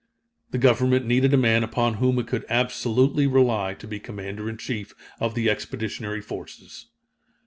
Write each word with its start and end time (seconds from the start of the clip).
The 0.49 0.57
Government 0.57 1.05
needed 1.05 1.31
a 1.31 1.37
man 1.37 1.63
upon 1.63 1.97
whom 2.01 2.17
it 2.17 2.25
could 2.25 2.43
absolutely 2.49 3.27
rely 3.27 3.75
to 3.75 3.85
be 3.87 3.99
Commander 3.99 4.49
in 4.49 4.57
chief 4.57 4.95
of 5.19 5.35
the 5.35 5.47
Expeditionary 5.47 6.21
Forces. 6.21 6.87